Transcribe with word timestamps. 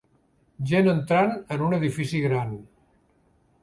Gent 0.71 0.89
entrant 0.95 1.37
en 1.57 1.67
un 1.69 1.79
edifici 1.81 2.25
gran. 2.27 2.61